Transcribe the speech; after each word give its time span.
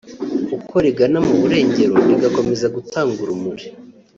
uko 0.57 0.75
rigana 0.85 1.19
mu 1.27 1.33
burengero 1.41 1.95
rigakomeza 2.09 2.65
gutanga 2.75 3.15
urumuri 3.25 3.65